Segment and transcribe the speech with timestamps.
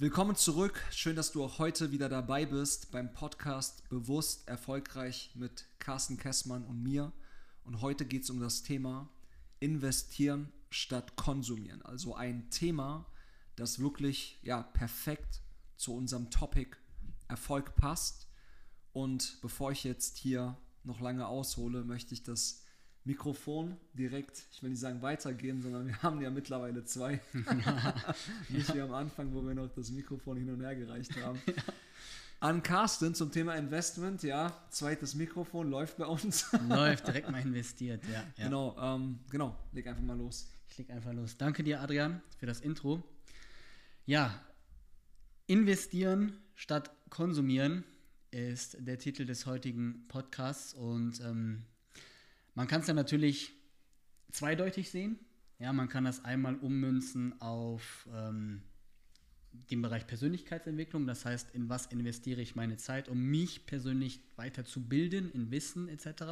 [0.00, 0.80] Willkommen zurück.
[0.92, 6.64] Schön, dass du auch heute wieder dabei bist beim Podcast Bewusst Erfolgreich mit Carsten Kessmann
[6.66, 7.10] und mir.
[7.64, 9.08] Und heute geht es um das Thema
[9.58, 11.82] Investieren statt Konsumieren.
[11.82, 13.06] Also ein Thema,
[13.56, 15.42] das wirklich ja, perfekt
[15.76, 16.76] zu unserem Topic
[17.26, 18.28] Erfolg passt.
[18.92, 22.62] Und bevor ich jetzt hier noch lange aushole, möchte ich das
[23.08, 27.20] Mikrofon direkt, ich will nicht sagen weitergehen, sondern wir haben ja mittlerweile zwei.
[28.50, 31.40] nicht wie am Anfang, wo wir noch das Mikrofon hin und her gereicht haben.
[31.48, 31.62] Ja.
[32.40, 36.52] An Carsten zum Thema Investment, ja, zweites Mikrofon läuft bei uns.
[36.68, 38.22] Läuft, direkt mal investiert, ja.
[38.36, 38.44] ja.
[38.44, 40.46] Genau, ähm, genau, leg einfach mal los.
[40.68, 41.36] Ich leg einfach los.
[41.36, 43.02] Danke dir, Adrian, für das Intro.
[44.06, 44.40] Ja,
[45.48, 47.82] investieren statt konsumieren
[48.30, 51.64] ist der Titel des heutigen Podcasts und ähm,
[52.58, 53.52] man kann es ja natürlich
[54.32, 55.16] zweideutig sehen.
[55.60, 58.62] Ja, man kann das einmal ummünzen auf ähm,
[59.70, 65.30] den Bereich Persönlichkeitsentwicklung, das heißt, in was investiere ich meine Zeit, um mich persönlich weiterzubilden,
[65.30, 66.24] in Wissen etc.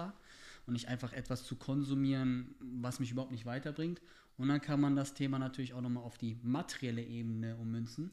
[0.67, 4.03] Und nicht einfach etwas zu konsumieren, was mich überhaupt nicht weiterbringt.
[4.37, 8.11] Und dann kann man das Thema natürlich auch nochmal auf die materielle Ebene ummünzen.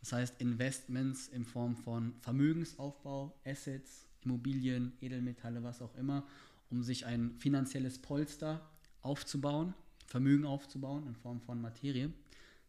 [0.00, 6.24] Das heißt, Investments in Form von Vermögensaufbau, Assets, Immobilien, Edelmetalle, was auch immer,
[6.70, 8.68] um sich ein finanzielles Polster
[9.02, 9.74] aufzubauen,
[10.06, 12.12] Vermögen aufzubauen in Form von Materie.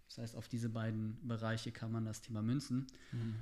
[0.08, 2.88] Das heißt, auf diese beiden Bereiche kann man das Thema münzen.
[3.12, 3.36] Mhm.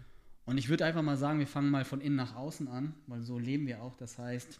[0.46, 3.22] Und ich würde einfach mal sagen, wir fangen mal von innen nach außen an, weil
[3.22, 3.96] so leben wir auch.
[3.96, 4.60] Das heißt,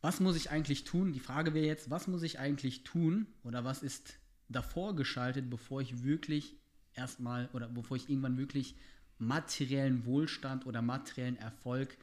[0.00, 1.12] was muss ich eigentlich tun?
[1.12, 5.80] Die Frage wäre jetzt, was muss ich eigentlich tun oder was ist davor geschaltet, bevor
[5.80, 6.56] ich wirklich
[6.94, 8.76] erstmal oder bevor ich irgendwann wirklich
[9.18, 11.96] materiellen Wohlstand oder materiellen Erfolg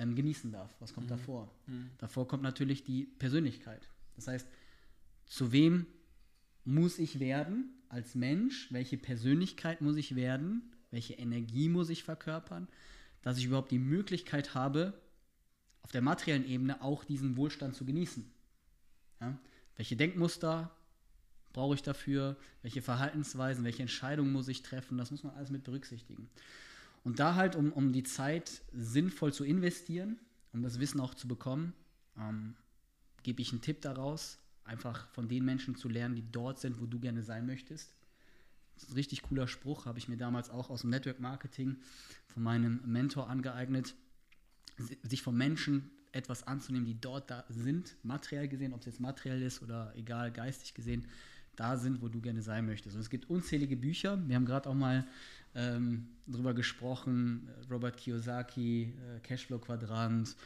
[0.00, 0.74] ähm, genießen darf.
[0.80, 1.10] Was kommt mhm.
[1.10, 1.54] davor?
[1.66, 1.90] Mhm.
[1.98, 3.88] Davor kommt natürlich die Persönlichkeit.
[4.16, 4.48] Das heißt,
[5.26, 5.86] zu wem
[6.64, 8.72] muss ich werden als Mensch?
[8.72, 10.72] Welche Persönlichkeit muss ich werden?
[10.90, 12.66] Welche Energie muss ich verkörpern?
[13.22, 14.98] Dass ich überhaupt die Möglichkeit habe,
[15.82, 18.30] auf der materiellen Ebene auch diesen Wohlstand zu genießen.
[19.20, 19.38] Ja?
[19.76, 20.74] Welche Denkmuster
[21.52, 22.36] brauche ich dafür?
[22.62, 24.98] Welche Verhaltensweisen, welche Entscheidungen muss ich treffen?
[24.98, 26.30] Das muss man alles mit berücksichtigen.
[27.02, 30.18] Und da halt, um, um die Zeit sinnvoll zu investieren,
[30.52, 31.72] um das Wissen auch zu bekommen,
[32.18, 32.54] ähm,
[33.22, 36.86] gebe ich einen Tipp daraus, einfach von den Menschen zu lernen, die dort sind, wo
[36.86, 37.94] du gerne sein möchtest.
[38.74, 41.76] Das ist ein richtig cooler Spruch, habe ich mir damals auch aus dem Network Marketing
[42.28, 43.94] von meinem Mentor angeeignet,
[45.02, 49.42] sich von Menschen etwas anzunehmen, die dort da sind, materiell gesehen, ob es jetzt materiell
[49.42, 51.06] ist oder egal, geistig gesehen,
[51.60, 52.96] da sind, wo du gerne sein möchtest.
[52.96, 54.18] Und es gibt unzählige Bücher.
[54.26, 55.06] Wir haben gerade auch mal
[55.54, 60.36] ähm, drüber gesprochen, Robert Kiyosaki, äh, Cashflow-Quadrant,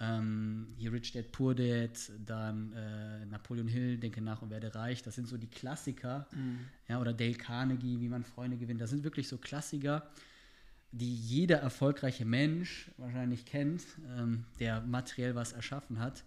[0.00, 1.96] ähm, hier Rich Dad Poor Dad,
[2.26, 5.02] dann äh, Napoleon Hill, Denke nach und werde reich.
[5.02, 6.26] Das sind so die Klassiker.
[6.32, 6.58] Mhm.
[6.88, 8.80] Ja, oder Dale Carnegie, wie man Freunde gewinnt.
[8.80, 10.10] Das sind wirklich so Klassiker,
[10.90, 13.84] die jeder erfolgreiche Mensch wahrscheinlich kennt,
[14.18, 16.24] ähm, der materiell was erschaffen hat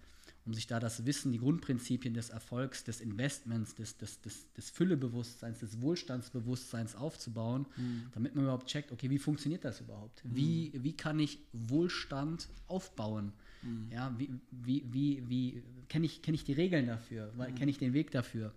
[0.48, 4.70] um sich da das Wissen, die Grundprinzipien des Erfolgs, des Investments, des, des, des, des
[4.70, 8.06] Füllebewusstseins, des Wohlstandsbewusstseins aufzubauen, mhm.
[8.14, 10.24] damit man überhaupt checkt, okay, wie funktioniert das überhaupt?
[10.24, 10.36] Mhm.
[10.36, 13.34] Wie, wie kann ich Wohlstand aufbauen?
[13.62, 13.88] Mhm.
[13.92, 17.34] Ja, wie, wie, wie, wie kenne ich, kenn ich die Regeln dafür?
[17.34, 17.56] Mhm.
[17.56, 18.54] Kenne ich den Weg dafür?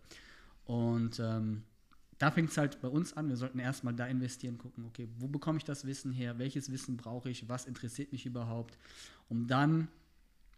[0.66, 1.64] Und ähm,
[2.18, 3.28] da fängt es halt bei uns an.
[3.28, 6.38] Wir sollten erstmal da investieren, gucken, okay, wo bekomme ich das Wissen her?
[6.38, 7.48] Welches Wissen brauche ich?
[7.48, 8.78] Was interessiert mich überhaupt?
[9.28, 9.88] Um dann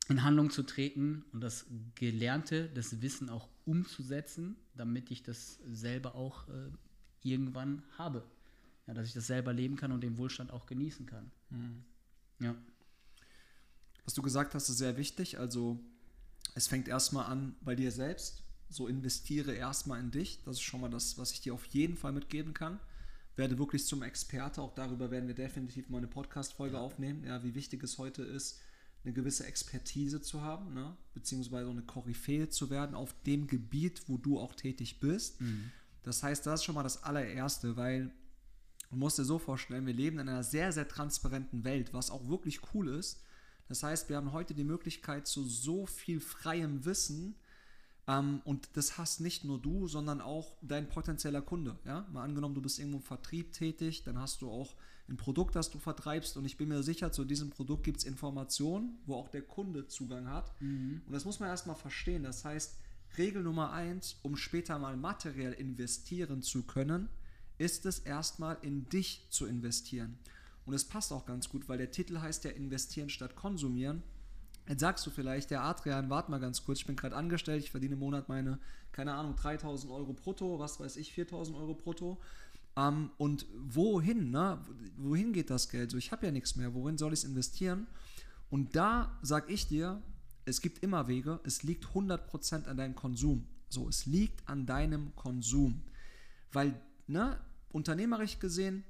[0.08, 6.14] in Handlung zu treten und das Gelernte, das Wissen auch umzusetzen, damit ich das selber
[6.14, 6.70] auch äh,
[7.22, 8.24] irgendwann habe.
[8.86, 11.30] Ja, dass ich das selber leben kann und den Wohlstand auch genießen kann.
[11.50, 11.84] Mhm.
[12.41, 12.56] Ja.
[14.04, 15.38] Was du gesagt hast, ist sehr wichtig.
[15.38, 15.78] Also
[16.54, 18.42] es fängt erstmal an bei dir selbst.
[18.68, 20.42] So investiere erstmal in dich.
[20.44, 22.80] Das ist schon mal das, was ich dir auf jeden Fall mitgeben kann.
[23.36, 24.60] Werde wirklich zum Experte.
[24.60, 26.82] Auch darüber werden wir definitiv mal eine Podcast-Folge ja.
[26.82, 28.60] aufnehmen, ja, wie wichtig es heute ist,
[29.04, 30.96] eine gewisse Expertise zu haben, ne?
[31.14, 35.40] beziehungsweise eine Koryphäe zu werden auf dem Gebiet, wo du auch tätig bist.
[35.40, 35.72] Mhm.
[36.02, 38.10] Das heißt, das ist schon mal das allererste, weil
[38.91, 42.28] du musst dir so vorstellen, wir leben in einer sehr, sehr transparenten Welt, was auch
[42.28, 43.22] wirklich cool ist.
[43.68, 47.36] Das heißt, wir haben heute die Möglichkeit zu so viel freiem Wissen,
[48.06, 51.78] ähm, und das hast nicht nur du, sondern auch dein potenzieller Kunde.
[51.84, 52.06] Ja?
[52.12, 54.77] Mal angenommen, du bist irgendwo im Vertrieb tätig, dann hast du auch
[55.09, 58.04] ein Produkt, das du vertreibst und ich bin mir sicher, zu diesem Produkt gibt es
[58.04, 60.53] Informationen, wo auch der Kunde Zugang hat.
[60.60, 61.03] Mhm.
[61.07, 62.22] Und das muss man erstmal verstehen.
[62.22, 62.77] Das heißt,
[63.19, 67.09] Regel Nummer eins, um später mal materiell investieren zu können,
[67.59, 70.19] ist es erstmal in dich zu investieren.
[70.65, 74.03] Und es passt auch ganz gut, weil der Titel heißt ja investieren statt konsumieren.
[74.69, 77.72] Jetzt sagst du vielleicht, der Adrian, warte mal ganz kurz, ich bin gerade angestellt, ich
[77.72, 78.60] verdiene im Monat meine,
[78.93, 82.21] keine Ahnung, 3000 Euro brutto, was weiß ich, 4000 Euro brutto.
[82.77, 84.59] Ähm, und wohin, ne?
[84.97, 85.91] Wohin geht das Geld?
[85.91, 86.74] So, ich habe ja nichts mehr.
[86.74, 87.86] Worin soll ich es investieren?
[88.51, 90.03] Und da sage ich dir,
[90.45, 91.41] es gibt immer Wege.
[91.45, 93.47] Es liegt 100% an deinem Konsum.
[93.69, 95.83] So, es liegt an deinem Konsum.
[96.53, 97.39] Weil, ne,
[97.71, 98.84] unternehmerisch gesehen,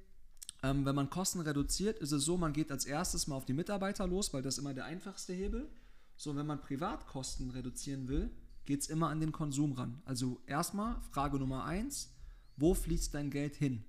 [0.63, 3.53] ähm, wenn man Kosten reduziert, ist es so, man geht als erstes mal auf die
[3.53, 5.69] Mitarbeiter los, weil das ist immer der einfachste Hebel.
[6.17, 8.31] So, wenn man Privatkosten reduzieren will,
[8.65, 10.03] geht es immer an den Konsum ran.
[10.05, 12.11] Also erstmal Frage Nummer eins,
[12.57, 13.85] wo fließt dein Geld hin?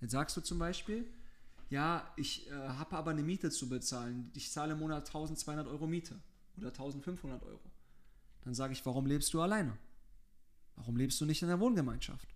[0.00, 1.06] Jetzt sagst du zum Beispiel,
[1.68, 4.30] ja, ich äh, habe aber eine Miete zu bezahlen.
[4.34, 6.16] Ich zahle im Monat 1200 Euro Miete
[6.56, 7.70] oder 1500 Euro.
[8.42, 9.76] Dann sage ich, warum lebst du alleine?
[10.76, 12.28] Warum lebst du nicht in der Wohngemeinschaft?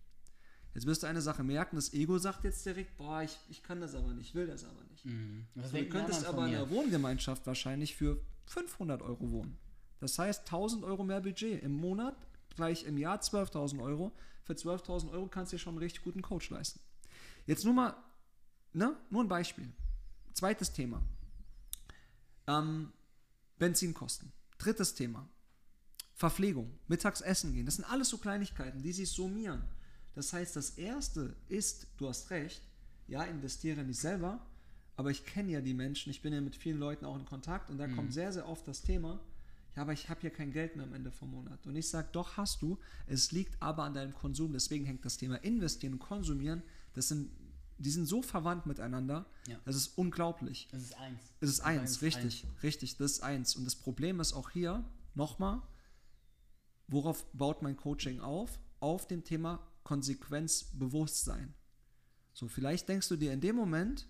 [0.74, 3.80] Jetzt wirst du eine Sache merken, das Ego sagt jetzt direkt, boah, ich, ich kann
[3.80, 5.04] das aber nicht, will das aber nicht.
[5.06, 5.46] Mhm.
[5.54, 9.56] So, du könntest aber in einer Wohngemeinschaft wahrscheinlich für 500 Euro wohnen.
[10.00, 12.16] Das heißt 1000 Euro mehr Budget im Monat,
[12.56, 14.12] gleich im Jahr 12.000 Euro.
[14.44, 16.80] Für 12.000 Euro kannst du dir schon einen richtig guten Coach leisten.
[17.46, 17.96] Jetzt nur mal,
[18.72, 19.72] ne, nur ein Beispiel.
[20.32, 21.02] Zweites Thema.
[22.46, 22.92] Ähm,
[23.58, 24.32] Benzinkosten.
[24.58, 25.28] Drittes Thema.
[26.14, 27.66] Verpflegung, Mittagsessen gehen.
[27.66, 29.64] Das sind alles so Kleinigkeiten, die sich summieren.
[30.14, 32.62] Das heißt, das erste ist, du hast recht,
[33.08, 34.46] ja, investiere nicht selber,
[34.96, 37.68] aber ich kenne ja die Menschen, ich bin ja mit vielen Leuten auch in Kontakt
[37.68, 37.96] und da mhm.
[37.96, 39.18] kommt sehr, sehr oft das Thema,
[39.76, 41.66] ja, aber ich habe ja kein Geld mehr am Ende vom Monat.
[41.66, 44.52] Und ich sage, doch hast du, es liegt aber an deinem Konsum.
[44.52, 46.62] Deswegen hängt das Thema Investieren und Konsumieren,
[46.92, 47.30] das sind,
[47.78, 49.58] die sind so verwandt miteinander, ja.
[49.64, 50.68] das ist unglaublich.
[50.70, 51.20] Das ist eins.
[51.40, 52.62] Es ist eins, eins richtig, eins.
[52.62, 53.56] richtig, das ist eins.
[53.56, 54.84] Und das Problem ist auch hier,
[55.14, 55.60] nochmal,
[56.86, 58.60] worauf baut mein Coaching auf?
[58.78, 61.54] Auf dem Thema Konsequenzbewusstsein.
[62.32, 64.06] So, vielleicht denkst du dir in dem Moment,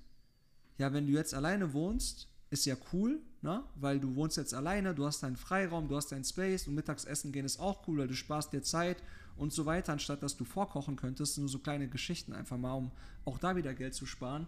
[0.79, 3.63] ja, wenn du jetzt alleine wohnst, ist ja cool, ne?
[3.75, 7.33] weil du wohnst jetzt alleine, du hast deinen Freiraum, du hast deinen Space und Mittagsessen
[7.33, 9.03] gehen ist auch cool, weil du sparst dir Zeit
[9.37, 12.91] und so weiter, anstatt dass du vorkochen könntest, nur so kleine Geschichten einfach mal, um
[13.25, 14.47] auch da wieder Geld zu sparen,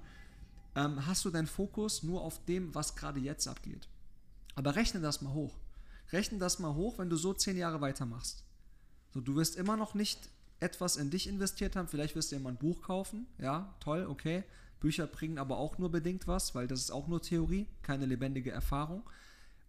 [0.77, 3.89] ähm, hast du deinen Fokus nur auf dem, was gerade jetzt abgeht.
[4.55, 5.55] Aber rechne das mal hoch.
[6.13, 8.45] Rechne das mal hoch, wenn du so zehn Jahre weitermachst.
[9.13, 10.31] So, du wirst immer noch nicht
[10.61, 11.89] etwas in dich investiert haben.
[11.89, 13.27] Vielleicht wirst du dir mal ein Buch kaufen.
[13.39, 14.45] Ja, toll, okay.
[14.81, 18.51] Bücher bringen aber auch nur bedingt was, weil das ist auch nur Theorie, keine lebendige
[18.51, 19.03] Erfahrung.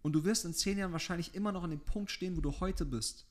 [0.02, 2.60] Und du wirst in zehn Jahren wahrscheinlich immer noch an dem Punkt stehen, wo du
[2.60, 3.26] heute bist.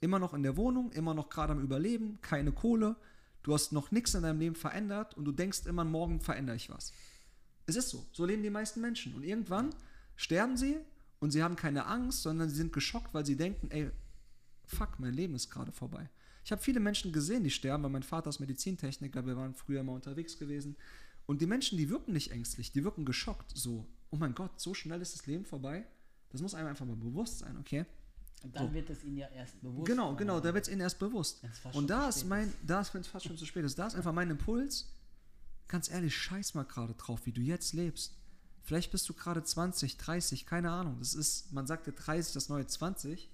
[0.00, 2.96] Immer noch in der Wohnung, immer noch gerade am Überleben, keine Kohle.
[3.42, 6.70] Du hast noch nichts in deinem Leben verändert und du denkst immer, morgen verändere ich
[6.70, 6.92] was.
[7.66, 8.04] Es ist so.
[8.12, 9.14] So leben die meisten Menschen.
[9.14, 9.74] Und irgendwann
[10.16, 10.76] sterben sie
[11.20, 13.90] und sie haben keine Angst, sondern sie sind geschockt, weil sie denken, ey,
[14.64, 16.08] fuck, mein Leben ist gerade vorbei.
[16.44, 19.82] Ich habe viele Menschen gesehen, die sterben, weil mein Vater ist Medizintechniker, wir waren früher
[19.82, 20.76] mal unterwegs gewesen.
[21.26, 23.52] Und die Menschen, die wirken nicht ängstlich, die wirken geschockt.
[23.54, 25.86] So, oh mein Gott, so schnell ist das Leben vorbei.
[26.30, 27.86] Das muss einem einfach mal bewusst sein, okay?
[28.42, 28.74] Und dann so.
[28.74, 29.86] wird es ihnen ja erst bewusst.
[29.86, 31.42] Genau, genau, da wird es ihnen erst bewusst.
[31.72, 33.94] Und da ist mein, da ist, wenn es fast schon zu spät ist, da ist
[33.94, 34.92] einfach mein Impuls,
[35.68, 38.16] ganz ehrlich, scheiß mal gerade drauf, wie du jetzt lebst.
[38.62, 40.96] Vielleicht bist du gerade 20, 30, keine Ahnung.
[40.98, 43.30] Das ist, man sagt ja 30, das neue 20.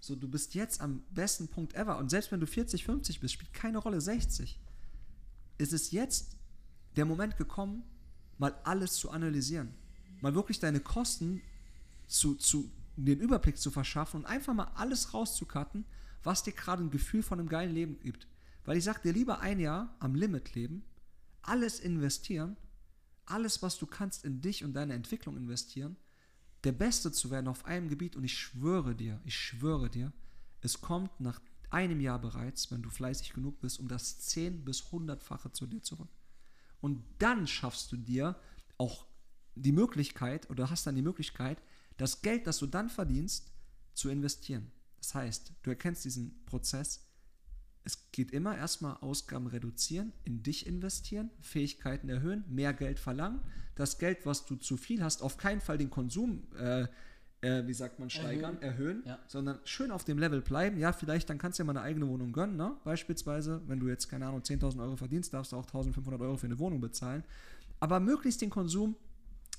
[0.00, 1.98] So, du bist jetzt am besten Punkt ever.
[1.98, 4.60] Und selbst wenn du 40, 50 bist, spielt keine Rolle, 60.
[5.58, 6.36] Ist es jetzt
[6.96, 7.82] der Moment gekommen,
[8.38, 9.74] mal alles zu analysieren.
[10.20, 11.42] Mal wirklich deine Kosten
[12.06, 15.84] zu, zu den Überblick zu verschaffen und einfach mal alles rauszukatten,
[16.22, 18.26] was dir gerade ein Gefühl von einem geilen Leben gibt.
[18.64, 20.82] Weil ich sag dir lieber ein Jahr am Limit leben,
[21.42, 22.56] alles investieren,
[23.26, 25.96] alles, was du kannst, in dich und deine Entwicklung investieren,
[26.64, 30.12] der Beste zu werden auf einem Gebiet und ich schwöre dir, ich schwöre dir,
[30.62, 31.40] es kommt nach
[31.70, 35.82] einem Jahr bereits, wenn du fleißig genug bist, um das 10 bis 100-fache zu dir
[35.82, 36.08] zurück.
[36.86, 38.36] Und dann schaffst du dir
[38.78, 39.08] auch
[39.56, 41.60] die Möglichkeit oder hast dann die Möglichkeit,
[41.96, 43.50] das Geld, das du dann verdienst,
[43.92, 44.70] zu investieren.
[44.98, 47.08] Das heißt, du erkennst diesen Prozess.
[47.82, 53.40] Es geht immer erstmal Ausgaben reduzieren, in dich investieren, Fähigkeiten erhöhen, mehr Geld verlangen.
[53.74, 56.86] Das Geld, was du zu viel hast, auf keinen Fall den Konsum äh,
[57.40, 59.18] äh, wie sagt man, steigern, erhöhen, erhöhen ja.
[59.26, 60.78] sondern schön auf dem Level bleiben.
[60.78, 62.76] Ja, vielleicht dann kannst du dir mal eine eigene Wohnung gönnen, ne?
[62.84, 66.46] Beispielsweise, wenn du jetzt, keine Ahnung, 10.000 Euro verdienst, darfst du auch 1.500 Euro für
[66.46, 67.24] eine Wohnung bezahlen.
[67.78, 68.96] Aber möglichst den Konsum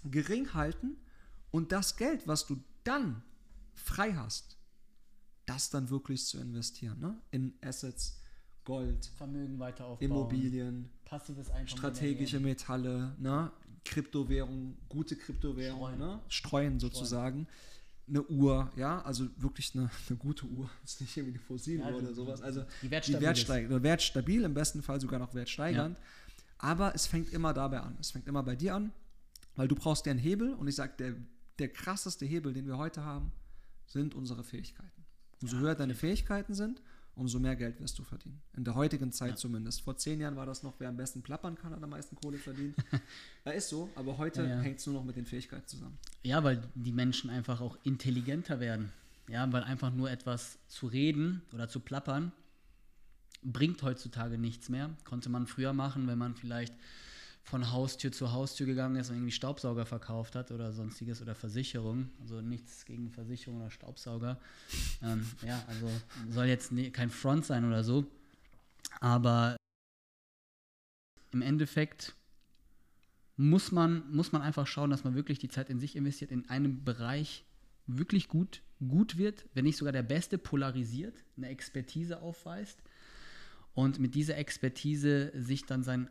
[0.03, 0.97] gering halten
[1.51, 3.21] und das Geld, was du dann
[3.75, 4.57] frei hast,
[5.45, 7.15] das dann wirklich zu investieren, ne?
[7.31, 8.21] In Assets,
[8.65, 13.51] Gold, Vermögen weiter aufbauen, Immobilien, passives Einkommen, strategische Metalle, ne?
[13.85, 16.19] Kryptowährung, gute Kryptowährung, streuen, ne?
[16.27, 17.43] streuen sozusagen.
[17.43, 17.67] Streuen
[18.07, 21.95] eine Uhr, ja, also wirklich eine, eine gute Uhr, ist nicht irgendwie eine fossile ja,
[21.95, 22.41] oder sowas.
[22.41, 25.97] Also die wertstabil, die wertstabil, im besten Fall sogar noch wertsteigernd.
[25.97, 26.03] Ja.
[26.59, 27.97] Aber es fängt immer dabei an.
[27.99, 28.91] Es fängt immer bei dir an,
[29.55, 31.15] weil du brauchst dir einen Hebel und ich sage, der,
[31.59, 33.31] der krasseste Hebel, den wir heute haben,
[33.85, 35.05] sind unsere Fähigkeiten.
[35.41, 36.81] Umso ja, höher deine Fähigkeiten sind,
[37.17, 38.41] umso mehr Geld wirst du verdienen.
[38.55, 39.35] In der heutigen Zeit Ja.
[39.35, 39.81] zumindest.
[39.81, 42.37] Vor zehn Jahren war das noch, wer am besten plappern kann, hat am meisten Kohle
[42.37, 42.75] verdient.
[43.45, 44.59] ja, ist so, aber heute Ja, ja.
[44.61, 45.97] hängt es nur noch mit den Fähigkeiten zusammen.
[46.23, 48.91] Ja, weil die Menschen einfach auch intelligenter werden.
[49.27, 52.31] Ja, weil einfach nur etwas zu reden oder zu plappern
[53.43, 54.89] bringt heutzutage nichts mehr.
[55.03, 56.73] Konnte man früher machen, wenn man vielleicht
[57.47, 62.09] von Haustür zu Haustür gegangen ist und irgendwie Staubsauger verkauft hat oder sonstiges oder Versicherung.
[62.19, 64.37] Also nichts gegen Versicherung oder Staubsauger.
[65.01, 65.89] ähm, ja, also
[66.29, 68.05] soll jetzt ne, kein Front sein oder so.
[68.99, 69.55] Aber
[71.31, 72.15] im Endeffekt
[73.37, 76.49] muss man, muss man einfach schauen, dass man wirklich die Zeit in sich investiert, in
[76.49, 77.45] einem Bereich
[77.85, 82.81] wirklich gut, gut wird, wenn nicht sogar der Beste polarisiert, eine Expertise aufweist
[83.73, 86.09] und mit dieser Expertise sich dann sein,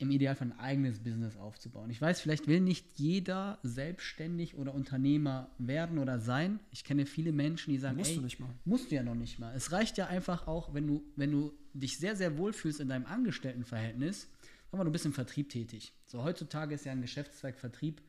[0.00, 1.90] im Idealfall ein eigenes Business aufzubauen.
[1.90, 6.58] Ich weiß, vielleicht will nicht jeder selbstständig oder Unternehmer werden oder sein.
[6.70, 8.48] Ich kenne viele Menschen, die sagen, Musst ey, du nicht mal.
[8.64, 9.54] Musst du ja noch nicht mal.
[9.54, 12.88] Es reicht ja einfach auch, wenn du, wenn du dich sehr, sehr wohl fühlst in
[12.88, 14.28] deinem Angestelltenverhältnis.
[14.70, 15.92] Sag mal, du bist im Vertrieb tätig.
[16.06, 18.00] So, heutzutage ist ja ein Geschäftszweig Vertrieb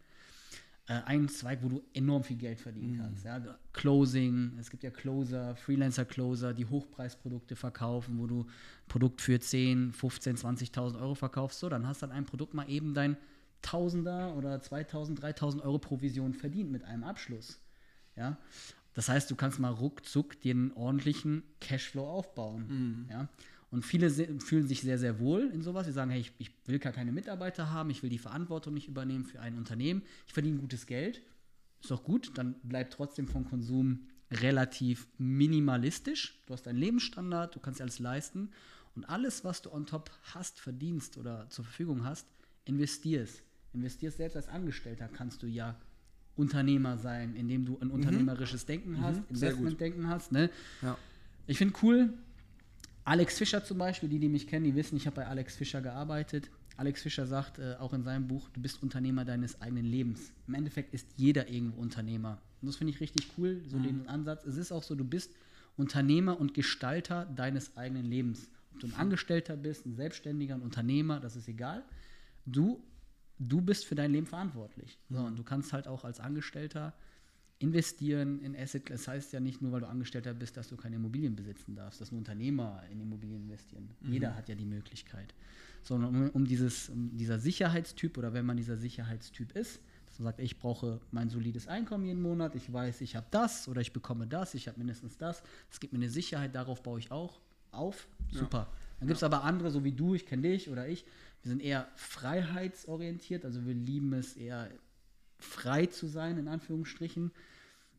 [0.91, 3.23] äh, ein Zweig, wo du enorm viel Geld verdienen kannst.
[3.23, 3.39] Ja?
[3.71, 8.49] Closing, es gibt ja Closer, Freelancer-Closer, die Hochpreisprodukte verkaufen, wo du ein
[8.89, 11.59] Produkt für 10, 15, 20.000 Euro verkaufst.
[11.59, 13.15] So, dann hast du an einem Produkt mal eben dein
[13.61, 17.61] Tausender oder 2.000, 3.000 Euro Provision verdient mit einem Abschluss.
[18.17, 18.37] Ja?
[18.93, 23.07] Das heißt, du kannst mal ruckzuck dir einen ordentlichen Cashflow aufbauen.
[23.09, 23.29] Ja?
[23.71, 25.85] Und viele fühlen sich sehr, sehr wohl in sowas.
[25.87, 28.89] Sie sagen, hey, ich, ich will gar keine Mitarbeiter haben, ich will die Verantwortung nicht
[28.89, 30.03] übernehmen für ein Unternehmen.
[30.27, 31.21] Ich verdiene gutes Geld.
[31.81, 36.41] Ist doch gut, dann bleibt trotzdem vom Konsum relativ minimalistisch.
[36.45, 38.49] Du hast einen Lebensstandard, du kannst dir alles leisten.
[38.93, 42.27] Und alles, was du on top hast, verdienst oder zur Verfügung hast,
[42.65, 43.41] investierst.
[43.73, 45.79] Investierst selbst als Angestellter, kannst du ja
[46.35, 49.27] Unternehmer sein, indem du ein unternehmerisches Denken hast, Mhm.
[49.27, 49.35] Gut.
[49.37, 50.31] Investmentdenken hast.
[50.33, 50.49] Ne?
[50.81, 50.97] Ja.
[51.47, 52.13] Ich finde cool,
[53.03, 55.81] Alex Fischer zum Beispiel, die, die mich kennen, die wissen, ich habe bei Alex Fischer
[55.81, 56.49] gearbeitet.
[56.77, 60.31] Alex Fischer sagt äh, auch in seinem Buch, du bist Unternehmer deines eigenen Lebens.
[60.47, 62.39] Im Endeffekt ist jeder irgendwo Unternehmer.
[62.61, 64.45] Und das finde ich richtig cool, so den Ansatz.
[64.45, 65.31] Es ist auch so, du bist
[65.77, 68.49] Unternehmer und Gestalter deines eigenen Lebens.
[68.73, 71.83] Ob du ein Angestellter bist, ein Selbstständiger, ein Unternehmer, das ist egal.
[72.45, 72.83] Du,
[73.39, 74.99] du bist für dein Leben verantwortlich.
[75.09, 76.93] So, und du kannst halt auch als Angestellter
[77.61, 78.89] investieren in Asset.
[78.89, 82.01] Das heißt ja nicht nur, weil du Angestellter bist, dass du keine Immobilien besitzen darfst,
[82.01, 83.89] dass nur Unternehmer in Immobilien investieren.
[84.01, 85.33] Jeder hat ja die Möglichkeit.
[85.83, 90.25] Sondern um, um, dieses, um dieser Sicherheitstyp oder wenn man dieser Sicherheitstyp ist, dass man
[90.25, 93.93] sagt, ich brauche mein solides Einkommen jeden Monat, ich weiß, ich habe das oder ich
[93.93, 95.41] bekomme das, ich habe mindestens das.
[95.71, 97.39] Es gibt mir eine Sicherheit, darauf baue ich auch
[97.71, 98.07] auf.
[98.31, 98.67] Super.
[98.99, 101.05] Dann gibt es aber andere, so wie du, ich kenne dich oder ich,
[101.43, 104.69] wir sind eher freiheitsorientiert, also wir lieben es eher
[105.39, 107.31] frei zu sein, in Anführungsstrichen.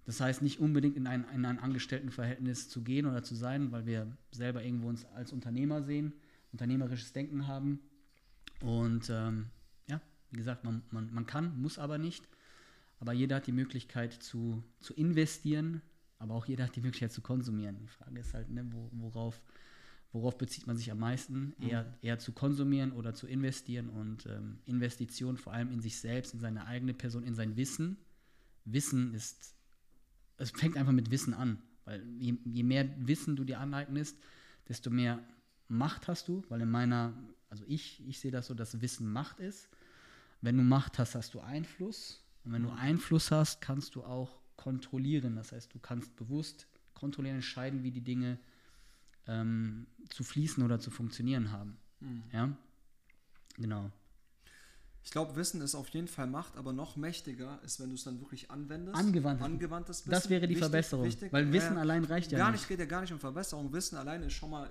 [0.04, 3.86] Das heißt, nicht unbedingt in ein, in ein Angestelltenverhältnis zu gehen oder zu sein, weil
[3.86, 6.12] wir selber irgendwo uns als Unternehmer sehen,
[6.52, 7.80] unternehmerisches Denken haben.
[8.60, 9.46] Und ähm,
[9.88, 12.28] ja, wie gesagt, man, man, man kann, muss aber nicht.
[12.98, 15.82] Aber jeder hat die Möglichkeit zu, zu investieren,
[16.18, 17.78] aber auch jeder hat die Möglichkeit zu konsumieren.
[17.80, 19.42] Die Frage ist halt, ne, wo, worauf,
[20.12, 21.54] worauf bezieht man sich am meisten?
[21.60, 26.34] Eher, eher zu konsumieren oder zu investieren und ähm, Investition vor allem in sich selbst,
[26.34, 27.96] in seine eigene Person, in sein Wissen.
[28.64, 29.56] Wissen ist,
[30.42, 34.16] es fängt einfach mit Wissen an, weil je, je mehr Wissen du dir aneignest,
[34.68, 35.20] desto mehr
[35.68, 37.14] Macht hast du, weil in meiner,
[37.48, 39.68] also ich, ich sehe das so, dass Wissen Macht ist.
[40.40, 42.22] Wenn du Macht hast, hast du Einfluss.
[42.44, 45.36] Und wenn du Einfluss hast, kannst du auch kontrollieren.
[45.36, 48.38] Das heißt, du kannst bewusst kontrollieren, entscheiden, wie die Dinge
[49.26, 51.76] ähm, zu fließen oder zu funktionieren haben.
[52.32, 52.56] Ja,
[53.56, 53.90] genau.
[55.04, 58.04] Ich glaube, Wissen ist auf jeden Fall Macht, aber noch mächtiger ist, wenn du es
[58.04, 58.96] dann wirklich anwendest.
[58.96, 60.10] Angewandtes- Angewandtes Wissen.
[60.10, 61.32] Das wäre die Wichtig, Verbesserung, wichtig.
[61.32, 61.80] weil Wissen ja.
[61.80, 62.60] allein reicht ja gar nicht.
[62.60, 62.68] nicht.
[62.68, 63.72] geht ja gar nicht um Verbesserung.
[63.72, 64.70] Wissen alleine ist schon mal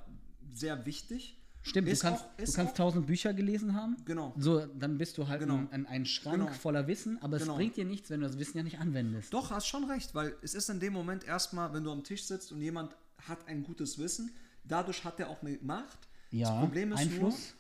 [0.53, 1.37] sehr wichtig.
[1.63, 3.97] Stimmt, Ist du kannst, auch- du kannst tausend Bücher gelesen haben.
[4.05, 4.33] Genau.
[4.37, 5.59] So, dann bist du halt Genau.
[5.69, 6.51] ein, ein, Schrank Genau.
[6.53, 7.51] voller Wissen, aber Genau.
[7.51, 9.31] es bringt dir nichts, wenn du das Wissen ja nicht anwendest.
[9.33, 12.23] Doch, hast schon recht, weil es ist in dem Moment erstmal, wenn du am Tisch
[12.23, 12.95] sitzt und jemand
[13.27, 14.31] hat ein gutes Wissen,
[14.63, 15.99] dadurch hat er auch eine Macht.
[16.31, 17.19] Ja, das Problem ist Einfluss.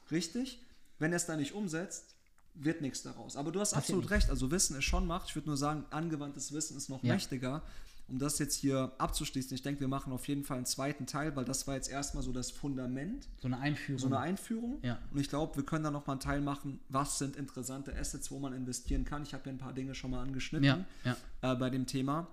[0.09, 0.63] nur, richtig,
[0.97, 2.15] wenn er es dann nicht umsetzt,
[2.53, 3.35] wird nichts daraus.
[3.35, 5.29] Aber du hast Passiert absolut recht, also Wissen ist schon Macht.
[5.29, 7.13] Ich würde nur sagen, angewandtes Wissen ist noch Ja.
[7.13, 7.61] mächtiger.
[8.07, 11.33] Um das jetzt hier abzuschließen, ich denke, wir machen auf jeden Fall einen zweiten Teil,
[11.37, 13.99] weil das war jetzt erstmal so das Fundament, So eine Einführung.
[13.99, 14.79] so eine Einführung.
[14.83, 14.99] Ja.
[15.11, 18.29] Und ich glaube, wir können da noch mal einen Teil machen, was sind interessante Assets,
[18.29, 19.23] wo man investieren kann.
[19.23, 21.53] Ich habe ja ein paar Dinge schon mal angeschnitten ja, ja.
[21.53, 22.27] äh, bei dem Thema.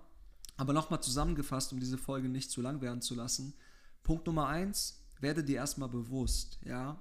[0.57, 3.55] Aber nochmal zusammengefasst, um diese Folge nicht zu lang werden zu lassen.
[4.03, 7.01] Punkt Nummer eins, werde dir erstmal bewusst, ja,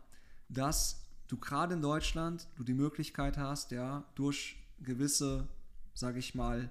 [0.49, 5.47] dass du gerade in Deutschland, du die Möglichkeit hast, ja, durch gewisse,
[5.93, 6.69] sage ich mal,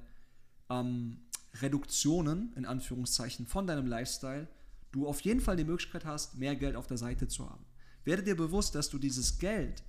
[0.71, 1.19] ähm,
[1.61, 4.49] Reduktionen, in Anführungszeichen, von deinem Lifestyle,
[4.93, 7.65] du auf jeden Fall die Möglichkeit hast, mehr Geld auf der Seite zu haben.
[8.05, 9.83] Werde dir bewusst, dass du dieses Geld,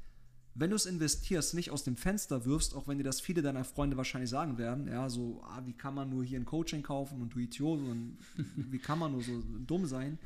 [0.56, 3.64] wenn du es investierst, nicht aus dem Fenster wirfst, auch wenn dir das viele deiner
[3.64, 7.22] Freunde wahrscheinlich sagen werden, ja, so, ah, wie kann man nur hier ein Coaching kaufen
[7.22, 8.18] und du Idiot und
[8.56, 10.18] wie kann man nur so dumm sein.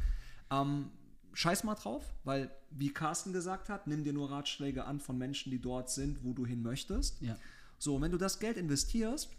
[0.50, 0.86] Ähm,
[1.34, 5.52] scheiß mal drauf, weil, wie Carsten gesagt hat, nimm dir nur Ratschläge an von Menschen,
[5.52, 7.22] die dort sind, wo du hin möchtest.
[7.22, 7.38] Ja.
[7.78, 9.30] So, wenn du das Geld investierst,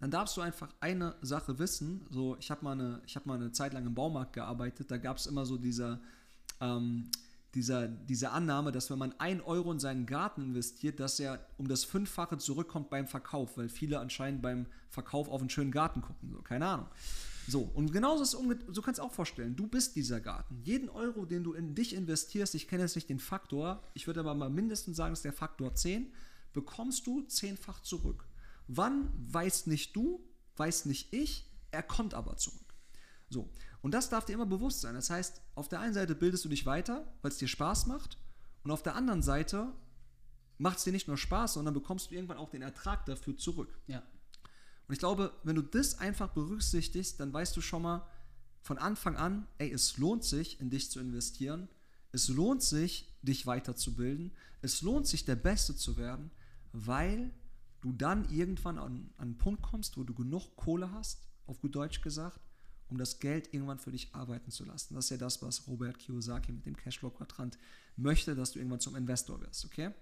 [0.00, 2.06] dann darfst du einfach eine Sache wissen.
[2.10, 5.18] So, ich habe mal, eine, hab mal eine Zeit lang im Baumarkt gearbeitet, da gab
[5.18, 6.00] es immer so dieser,
[6.60, 7.10] ähm,
[7.54, 11.68] dieser, diese Annahme, dass wenn man ein Euro in seinen Garten investiert, dass er um
[11.68, 16.30] das Fünffache zurückkommt beim Verkauf, weil viele anscheinend beim Verkauf auf einen schönen Garten gucken.
[16.32, 16.86] So, keine Ahnung.
[17.50, 20.62] So, und genauso ist es, so kannst du auch vorstellen, du bist dieser Garten.
[20.62, 24.20] Jeden Euro, den du in dich investierst, ich kenne jetzt nicht den Faktor, ich würde
[24.20, 26.12] aber mal mindestens sagen, es ist der Faktor 10,
[26.52, 28.28] bekommst du zehnfach zurück.
[28.68, 30.24] Wann, weiß nicht du,
[30.58, 32.72] weiß nicht ich, er kommt aber zurück.
[33.30, 33.50] So,
[33.82, 34.94] und das darf dir immer bewusst sein.
[34.94, 38.16] Das heißt, auf der einen Seite bildest du dich weiter, weil es dir Spaß macht,
[38.62, 39.72] und auf der anderen Seite
[40.58, 43.80] macht es dir nicht nur Spaß, sondern bekommst du irgendwann auch den Ertrag dafür zurück.
[43.88, 44.04] Ja.
[44.90, 48.04] Und ich glaube, wenn du das einfach berücksichtigst, dann weißt du schon mal
[48.60, 51.68] von Anfang an, ey, es lohnt sich, in dich zu investieren.
[52.10, 54.32] Es lohnt sich, dich weiterzubilden.
[54.62, 56.32] Es lohnt sich, der Beste zu werden,
[56.72, 57.32] weil
[57.82, 61.76] du dann irgendwann an, an einen Punkt kommst, wo du genug Kohle hast, auf gut
[61.76, 62.40] Deutsch gesagt,
[62.88, 64.94] um das Geld irgendwann für dich arbeiten zu lassen.
[64.94, 67.58] Das ist ja das, was Robert Kiyosaki mit dem Cashflow-Quadrant
[67.94, 69.94] möchte, dass du irgendwann zum Investor wirst, okay?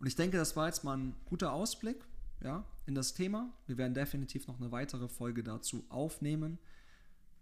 [0.00, 2.02] Und ich denke, das war jetzt mal ein guter Ausblick
[2.42, 3.52] ja, in das Thema.
[3.66, 6.58] Wir werden definitiv noch eine weitere Folge dazu aufnehmen.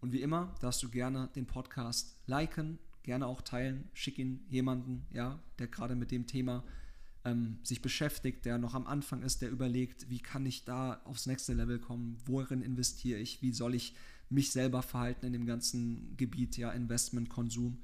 [0.01, 5.07] Und wie immer darfst du gerne den Podcast liken, gerne auch teilen, schick ihn jemanden,
[5.13, 6.65] ja, der gerade mit dem Thema
[7.25, 11.27] ähm, sich beschäftigt, der noch am Anfang ist, der überlegt, wie kann ich da aufs
[11.27, 13.95] nächste Level kommen, worin investiere ich, wie soll ich
[14.29, 17.79] mich selber verhalten in dem ganzen Gebiet, ja, Investment, Konsum.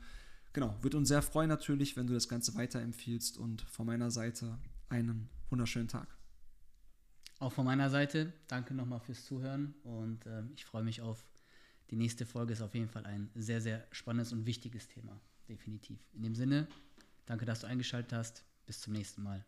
[0.53, 4.59] Genau, würde uns sehr freuen natürlich, wenn du das Ganze weiterempfiehlst und von meiner Seite
[4.89, 6.18] einen wunderschönen Tag.
[7.41, 11.25] Auch von meiner Seite, danke nochmal fürs Zuhören und äh, ich freue mich auf
[11.91, 12.53] die nächste Folge.
[12.53, 16.01] Ist auf jeden Fall ein sehr, sehr spannendes und wichtiges Thema, definitiv.
[16.15, 16.67] In dem Sinne,
[17.27, 18.45] danke, dass du eingeschaltet hast.
[18.67, 19.45] Bis zum nächsten Mal.